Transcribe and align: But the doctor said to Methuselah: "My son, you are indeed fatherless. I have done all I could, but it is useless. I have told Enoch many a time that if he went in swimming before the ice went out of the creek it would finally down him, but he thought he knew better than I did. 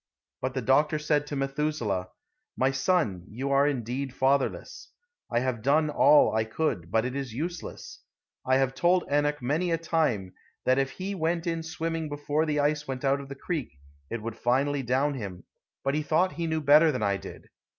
But 0.41 0.55
the 0.55 0.63
doctor 0.63 0.97
said 0.97 1.27
to 1.27 1.35
Methuselah: 1.35 2.09
"My 2.57 2.71
son, 2.71 3.23
you 3.29 3.51
are 3.51 3.67
indeed 3.67 4.15
fatherless. 4.15 4.89
I 5.31 5.41
have 5.41 5.61
done 5.61 5.91
all 5.91 6.33
I 6.33 6.43
could, 6.43 6.89
but 6.89 7.05
it 7.05 7.15
is 7.15 7.35
useless. 7.35 8.01
I 8.43 8.55
have 8.57 8.73
told 8.73 9.03
Enoch 9.11 9.43
many 9.43 9.69
a 9.69 9.77
time 9.77 10.33
that 10.65 10.79
if 10.79 10.89
he 10.93 11.13
went 11.13 11.45
in 11.45 11.61
swimming 11.61 12.09
before 12.09 12.47
the 12.47 12.59
ice 12.59 12.87
went 12.87 13.05
out 13.05 13.19
of 13.19 13.29
the 13.29 13.35
creek 13.35 13.77
it 14.09 14.23
would 14.23 14.37
finally 14.39 14.81
down 14.81 15.13
him, 15.13 15.43
but 15.83 15.93
he 15.93 16.01
thought 16.01 16.31
he 16.31 16.47
knew 16.47 16.61
better 16.61 16.91
than 16.91 17.03
I 17.03 17.17
did. 17.17 17.49